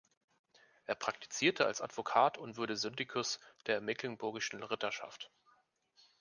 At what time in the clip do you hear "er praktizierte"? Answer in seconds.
0.87-1.67